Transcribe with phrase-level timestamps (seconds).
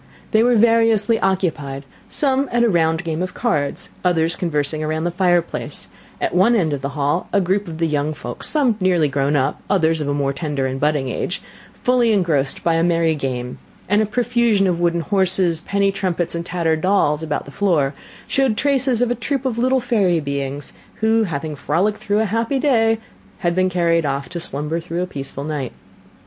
[0.31, 5.11] They were variously occupied; some at a round game of cards; others conversing around the
[5.11, 5.89] fireplace;
[6.19, 9.07] at one end of the hall was a group of the young folks, some nearly
[9.07, 11.39] grown up, others of a more tender and budding age,
[11.83, 16.47] fully engrossed by a merry game; and a profusion of wooden horses, penny trumpets, and
[16.47, 17.93] tattered dolls, about the floor,
[18.25, 22.57] showed traces of a troop of little fairy beings, who, having frolicked through a happy
[22.57, 22.97] day,
[23.41, 25.73] had been carried off to slumber through a peaceful night.